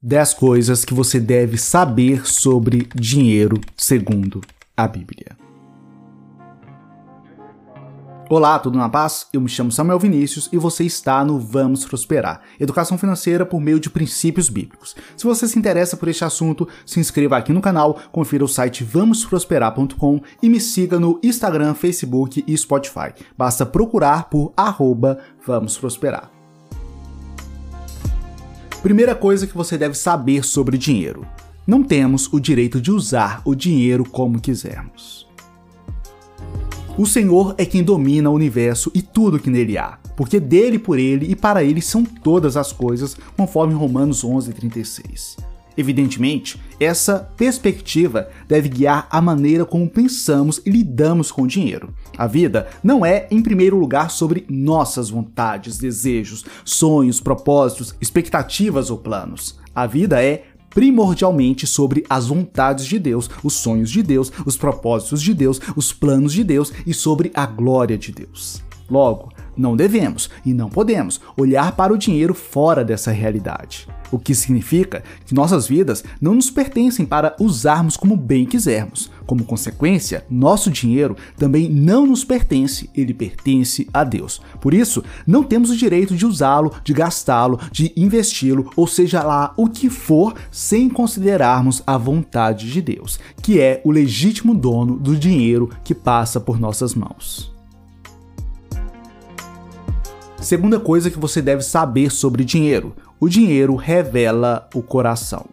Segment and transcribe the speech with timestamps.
[0.00, 4.40] 10 coisas que você deve saber sobre dinheiro segundo
[4.76, 5.36] a Bíblia.
[8.30, 9.26] Olá, tudo na paz?
[9.32, 13.80] Eu me chamo Samuel Vinícius e você está no Vamos Prosperar, educação financeira por meio
[13.80, 14.94] de princípios bíblicos.
[15.16, 18.84] Se você se interessa por este assunto, se inscreva aqui no canal, confira o site
[18.84, 23.14] vamosprosperar.com e me siga no Instagram, Facebook e Spotify.
[23.36, 26.37] Basta procurar por arroba Vamos Prosperar.
[28.82, 31.26] Primeira coisa que você deve saber sobre dinheiro:
[31.66, 35.26] não temos o direito de usar o dinheiro como quisermos.
[36.96, 40.98] O Senhor é quem domina o universo e tudo que nele há, porque dele, por
[40.98, 45.36] ele e para ele são todas as coisas, conforme Romanos 11:36.
[45.78, 51.94] Evidentemente, essa perspectiva deve guiar a maneira como pensamos e lidamos com o dinheiro.
[52.16, 58.98] A vida não é, em primeiro lugar, sobre nossas vontades, desejos, sonhos, propósitos, expectativas ou
[58.98, 59.60] planos.
[59.72, 65.22] A vida é primordialmente sobre as vontades de Deus, os sonhos de Deus, os propósitos
[65.22, 68.64] de Deus, os planos de Deus e sobre a glória de Deus.
[68.90, 73.88] Logo, não devemos e não podemos olhar para o dinheiro fora dessa realidade.
[74.10, 79.10] O que significa que nossas vidas não nos pertencem para usarmos como bem quisermos.
[79.26, 84.40] Como consequência, nosso dinheiro também não nos pertence, ele pertence a Deus.
[84.60, 89.52] Por isso, não temos o direito de usá-lo, de gastá-lo, de investi-lo, ou seja lá
[89.56, 95.14] o que for, sem considerarmos a vontade de Deus, que é o legítimo dono do
[95.14, 97.57] dinheiro que passa por nossas mãos.
[100.40, 105.46] Segunda coisa que você deve saber sobre dinheiro: o dinheiro revela o coração.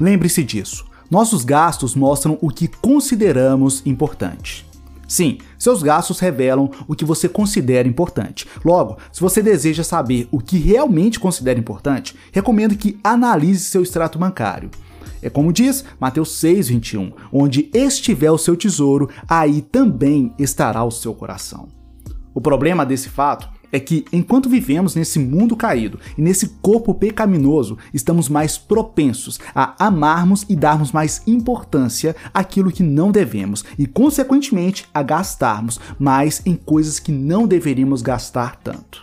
[0.00, 0.84] Lembre-se disso.
[1.08, 4.66] Nossos gastos mostram o que consideramos importante.
[5.06, 8.44] Sim, seus gastos revelam o que você considera importante.
[8.64, 14.18] Logo, se você deseja saber o que realmente considera importante, recomendo que analise seu extrato
[14.18, 14.68] bancário.
[15.22, 21.14] É como diz Mateus 6,21: onde estiver o seu tesouro, aí também estará o seu
[21.14, 21.75] coração.
[22.36, 27.78] O problema desse fato é que, enquanto vivemos nesse mundo caído e nesse corpo pecaminoso,
[27.94, 34.86] estamos mais propensos a amarmos e darmos mais importância àquilo que não devemos e, consequentemente,
[34.92, 39.02] a gastarmos mais em coisas que não deveríamos gastar tanto.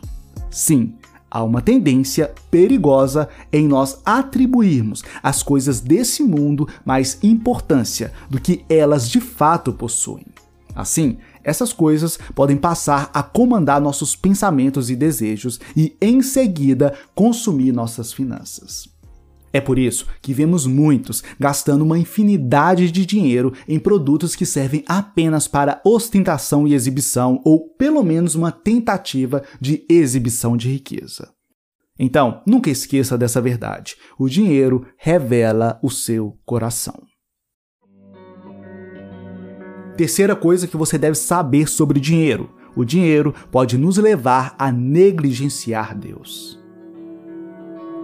[0.51, 0.93] Sim,
[1.31, 8.63] há uma tendência perigosa em nós atribuirmos às coisas desse mundo mais importância do que
[8.69, 10.27] elas de fato possuem.
[10.75, 17.71] Assim, essas coisas podem passar a comandar nossos pensamentos e desejos e, em seguida, consumir
[17.71, 18.93] nossas finanças.
[19.53, 24.83] É por isso que vemos muitos gastando uma infinidade de dinheiro em produtos que servem
[24.87, 31.31] apenas para ostentação e exibição, ou pelo menos uma tentativa de exibição de riqueza.
[31.99, 37.12] Então, nunca esqueça dessa verdade: o dinheiro revela o seu coração.
[39.97, 45.95] Terceira coisa que você deve saber sobre dinheiro: o dinheiro pode nos levar a negligenciar
[45.95, 46.59] Deus.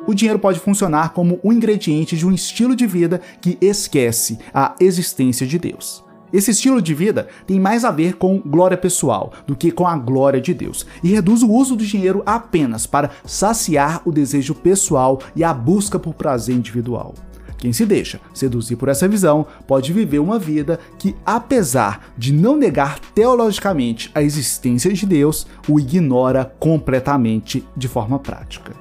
[0.07, 4.75] O dinheiro pode funcionar como um ingrediente de um estilo de vida que esquece a
[4.79, 6.03] existência de Deus.
[6.31, 9.97] Esse estilo de vida tem mais a ver com glória pessoal do que com a
[9.97, 15.19] glória de Deus e reduz o uso do dinheiro apenas para saciar o desejo pessoal
[15.35, 17.15] e a busca por prazer individual.
[17.59, 22.55] Quem se deixa seduzir por essa visão pode viver uma vida que, apesar de não
[22.55, 28.73] negar teologicamente a existência de Deus, o ignora completamente de forma prática.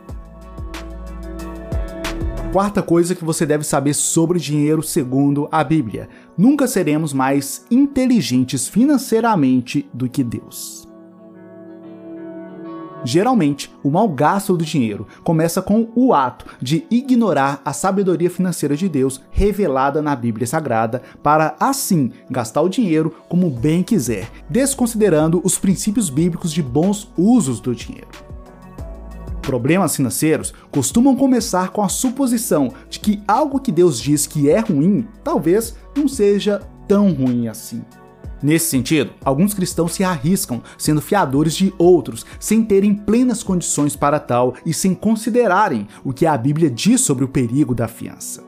[2.53, 8.69] Quarta coisa que você deve saber sobre dinheiro segundo a Bíblia: nunca seremos mais inteligentes
[8.69, 10.88] financeiramente do que Deus.
[13.05, 18.77] Geralmente, o mau gasto do dinheiro começa com o ato de ignorar a sabedoria financeira
[18.77, 25.41] de Deus revelada na Bíblia Sagrada, para assim gastar o dinheiro como bem quiser, desconsiderando
[25.45, 28.09] os princípios bíblicos de bons usos do dinheiro.
[29.43, 34.59] Problemas financeiros costumam começar com a suposição de que algo que Deus diz que é
[34.59, 37.83] ruim talvez não seja tão ruim assim.
[38.43, 44.21] Nesse sentido, alguns cristãos se arriscam sendo fiadores de outros, sem terem plenas condições para
[44.21, 48.47] tal e sem considerarem o que a Bíblia diz sobre o perigo da fiança.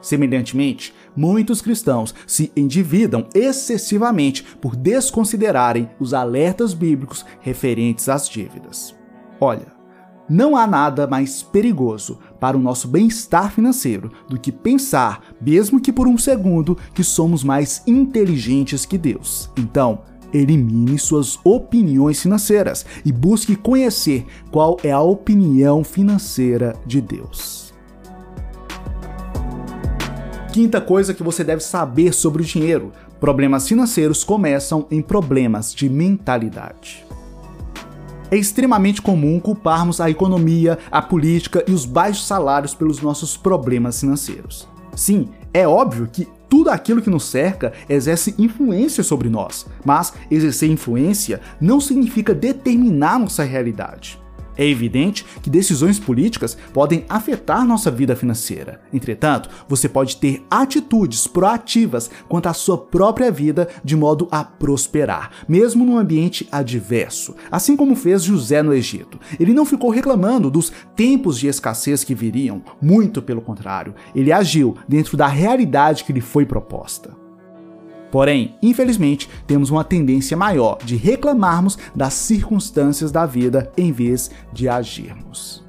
[0.00, 8.94] Semelhantemente, muitos cristãos se endividam excessivamente por desconsiderarem os alertas bíblicos referentes às dívidas.
[9.40, 9.77] Olha,
[10.28, 15.92] não há nada mais perigoso para o nosso bem-estar financeiro do que pensar, mesmo que
[15.92, 19.50] por um segundo, que somos mais inteligentes que Deus.
[19.56, 20.00] Então,
[20.32, 27.72] elimine suas opiniões financeiras e busque conhecer qual é a opinião financeira de Deus.
[30.52, 35.88] Quinta coisa que você deve saber sobre o dinheiro: problemas financeiros começam em problemas de
[35.88, 37.06] mentalidade.
[38.30, 44.00] É extremamente comum culparmos a economia, a política e os baixos salários pelos nossos problemas
[44.00, 44.68] financeiros.
[44.94, 50.70] Sim, é óbvio que tudo aquilo que nos cerca exerce influência sobre nós, mas exercer
[50.70, 54.18] influência não significa determinar nossa realidade.
[54.58, 58.80] É evidente que decisões políticas podem afetar nossa vida financeira.
[58.92, 65.30] Entretanto, você pode ter atitudes proativas quanto à sua própria vida de modo a prosperar,
[65.48, 69.20] mesmo num ambiente adverso, assim como fez José no Egito.
[69.38, 74.76] Ele não ficou reclamando dos tempos de escassez que viriam, muito pelo contrário, ele agiu
[74.88, 77.27] dentro da realidade que lhe foi proposta.
[78.10, 84.68] Porém, infelizmente, temos uma tendência maior de reclamarmos das circunstâncias da vida em vez de
[84.68, 85.64] agirmos.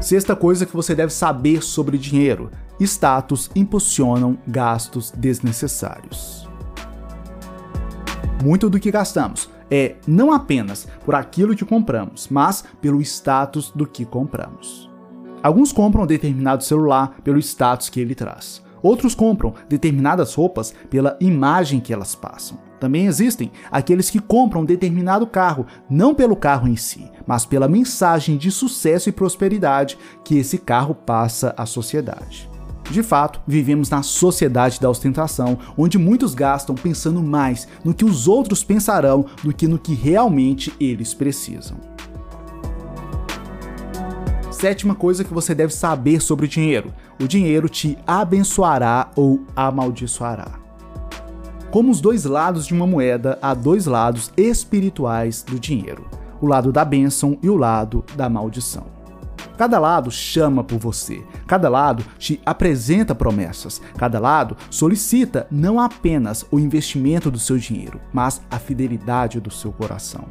[0.00, 2.50] Sexta coisa que você deve saber sobre dinheiro:
[2.80, 6.48] status impulsionam gastos desnecessários.
[8.42, 13.86] Muito do que gastamos é não apenas por aquilo que compramos, mas pelo status do
[13.86, 14.90] que compramos.
[15.42, 18.62] Alguns compram determinado celular pelo status que ele traz.
[18.82, 22.58] Outros compram determinadas roupas pela imagem que elas passam.
[22.80, 28.38] Também existem aqueles que compram determinado carro não pelo carro em si, mas pela mensagem
[28.38, 32.48] de sucesso e prosperidade que esse carro passa à sociedade.
[32.90, 38.26] De fato, vivemos na sociedade da ostentação, onde muitos gastam pensando mais no que os
[38.26, 41.76] outros pensarão do que no que realmente eles precisam.
[44.60, 50.60] Sétima coisa que você deve saber sobre o dinheiro: o dinheiro te abençoará ou amaldiçoará.
[51.70, 56.04] Como os dois lados de uma moeda, há dois lados espirituais do dinheiro:
[56.42, 58.84] o lado da bênção e o lado da maldição.
[59.56, 66.44] Cada lado chama por você, cada lado te apresenta promessas, cada lado solicita não apenas
[66.50, 70.26] o investimento do seu dinheiro, mas a fidelidade do seu coração.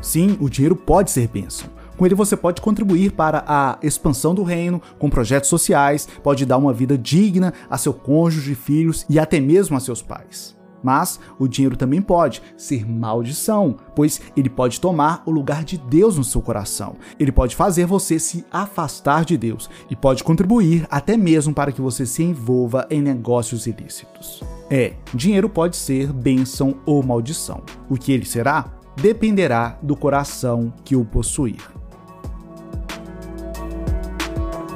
[0.00, 4.42] Sim, o dinheiro pode ser bênção, com ele você pode contribuir para a expansão do
[4.42, 9.40] reino, com projetos sociais, pode dar uma vida digna a seu cônjuge, filhos e até
[9.40, 10.56] mesmo a seus pais.
[10.82, 16.16] Mas o dinheiro também pode ser maldição, pois ele pode tomar o lugar de Deus
[16.16, 16.94] no seu coração.
[17.18, 21.80] Ele pode fazer você se afastar de Deus e pode contribuir até mesmo para que
[21.80, 24.44] você se envolva em negócios ilícitos.
[24.70, 27.62] É, dinheiro pode ser bênção ou maldição.
[27.88, 31.60] O que ele será dependerá do coração que o possuir.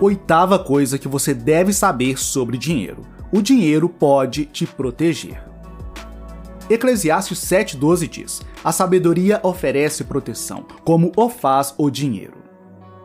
[0.00, 5.44] Oitava coisa que você deve saber sobre dinheiro: o dinheiro pode te proteger.
[6.70, 12.38] Eclesiastes 7,12 diz: A sabedoria oferece proteção, como o faz o dinheiro.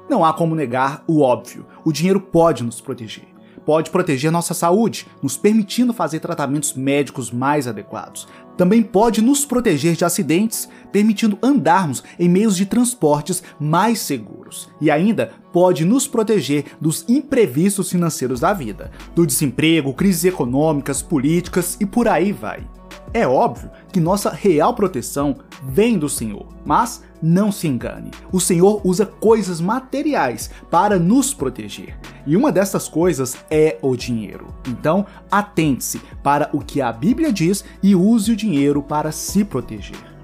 [0.10, 3.35] Não há como negar o óbvio: o dinheiro pode nos proteger
[3.66, 8.28] pode proteger nossa saúde, nos permitindo fazer tratamentos médicos mais adequados.
[8.56, 14.70] Também pode nos proteger de acidentes, permitindo andarmos em meios de transportes mais seguros.
[14.80, 21.78] E ainda pode nos proteger dos imprevistos financeiros da vida, do desemprego, crises econômicas, políticas
[21.82, 22.66] e por aí vai.
[23.14, 28.82] É óbvio que nossa real proteção vem do Senhor, mas não se engane, o Senhor
[28.84, 31.98] usa coisas materiais para nos proteger.
[32.28, 34.48] E uma dessas coisas é o dinheiro.
[34.68, 40.16] Então, atente-se para o que a Bíblia diz e use o dinheiro para se proteger.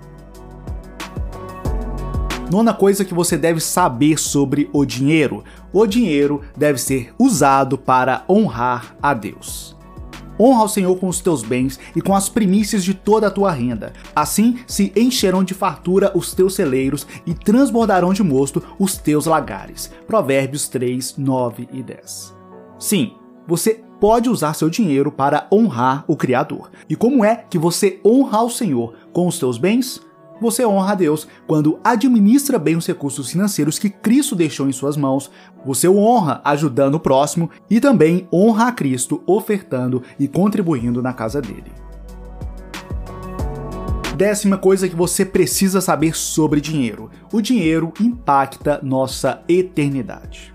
[2.52, 8.26] Nona coisa que você deve saber sobre o dinheiro: o dinheiro deve ser usado para
[8.28, 9.78] honrar a Deus.
[10.40, 13.52] Honra ao Senhor com os teus bens e com as primícias de toda a tua
[13.52, 13.94] renda.
[14.16, 19.92] Assim se encherão de fartura os teus celeiros e transbordarão de mosto os teus lagares.
[20.08, 22.36] Provérbios 3, 9 e 10.
[22.80, 23.14] Sim,
[23.48, 26.72] você pode usar seu dinheiro para honrar o Criador.
[26.90, 30.02] E como é que você honra ao Senhor com os teus bens?
[30.42, 34.98] Você honra a Deus quando administra bem os recursos financeiros que Cristo deixou em suas
[34.98, 35.30] mãos.
[35.64, 41.14] Você o honra ajudando o próximo e também honra a Cristo ofertando e contribuindo na
[41.14, 41.72] casa dele.
[44.18, 50.51] Décima coisa que você precisa saber sobre dinheiro: o dinheiro impacta nossa eternidade.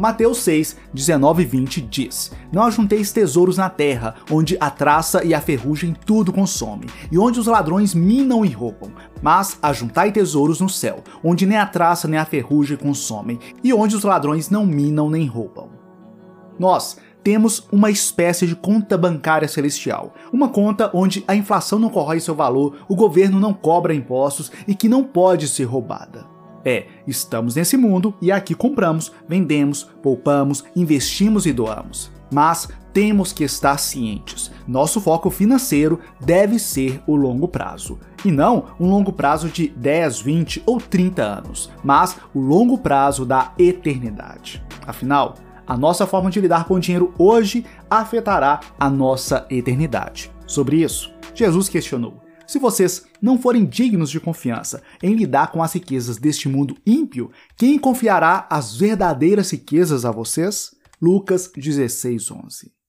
[0.00, 5.34] Mateus 6, 19 e 20 diz: Não ajunteis tesouros na terra, onde a traça e
[5.34, 8.92] a ferrugem tudo consome, e onde os ladrões minam e roubam.
[9.20, 13.94] Mas ajuntai tesouros no céu, onde nem a traça nem a ferrugem consomem, e onde
[13.94, 15.68] os ladrões não minam nem roubam.
[16.58, 22.20] Nós temos uma espécie de conta bancária celestial, uma conta onde a inflação não corrói
[22.20, 26.39] seu valor, o governo não cobra impostos e que não pode ser roubada.
[26.64, 32.10] É, estamos nesse mundo e aqui compramos, vendemos, poupamos, investimos e doamos.
[32.32, 34.50] Mas temos que estar cientes.
[34.66, 37.98] Nosso foco financeiro deve ser o longo prazo.
[38.24, 43.24] E não um longo prazo de 10, 20 ou 30 anos, mas o longo prazo
[43.24, 44.62] da eternidade.
[44.86, 45.34] Afinal,
[45.66, 50.30] a nossa forma de lidar com o dinheiro hoje afetará a nossa eternidade.
[50.46, 52.20] Sobre isso, Jesus questionou:
[52.50, 57.30] se vocês não forem dignos de confiança em lidar com as riquezas deste mundo ímpio,
[57.56, 60.74] quem confiará as verdadeiras riquezas a vocês?
[61.00, 62.79] Lucas 16, 11.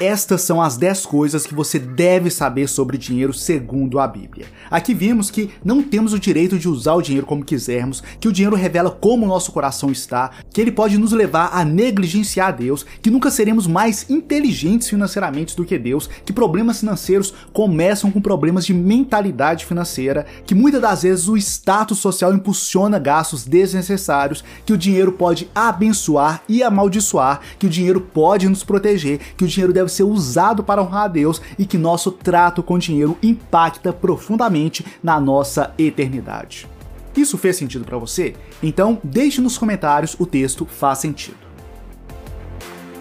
[0.00, 4.46] Estas são as 10 coisas que você deve saber sobre dinheiro segundo a Bíblia.
[4.70, 8.32] Aqui vimos que não temos o direito de usar o dinheiro como quisermos, que o
[8.32, 12.86] dinheiro revela como o nosso coração está, que ele pode nos levar a negligenciar Deus,
[13.02, 18.64] que nunca seremos mais inteligentes financeiramente do que Deus, que problemas financeiros começam com problemas
[18.64, 24.78] de mentalidade financeira, que muitas das vezes o status social impulsiona gastos desnecessários, que o
[24.78, 29.87] dinheiro pode abençoar e amaldiçoar, que o dinheiro pode nos proteger, que o dinheiro deve
[29.88, 34.84] deve ser usado para honrar a Deus e que nosso trato com dinheiro impacta profundamente
[35.02, 36.68] na nossa eternidade.
[37.16, 38.34] Isso fez sentido para você?
[38.62, 41.47] Então, deixe nos comentários o texto faz sentido.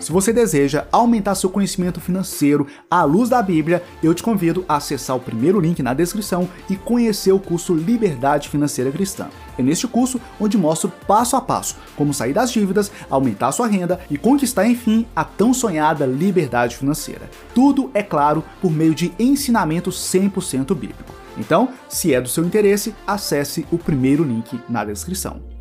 [0.08, 4.78] Se você deseja aumentar seu conhecimento financeiro à luz da Bíblia, eu te convido a
[4.78, 9.28] acessar o primeiro link na descrição e conhecer o curso Liberdade Financeira Cristã.
[9.58, 14.00] É neste curso onde mostro passo a passo como sair das dívidas, aumentar sua renda
[14.10, 17.30] e conquistar enfim a tão sonhada liberdade financeira.
[17.54, 21.14] Tudo, é claro, por meio de ensinamento 100% bíblico.
[21.38, 25.57] Então, se é do seu interesse, acesse o primeiro link na descrição.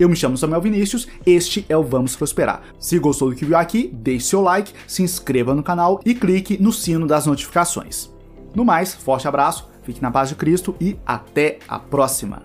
[0.00, 2.62] Eu me chamo Samuel Vinícius, este é o Vamos Prosperar.
[2.78, 6.56] Se gostou do que viu aqui, deixe seu like, se inscreva no canal e clique
[6.58, 8.10] no sino das notificações.
[8.54, 12.42] No mais, forte abraço, fique na paz de Cristo e até a próxima!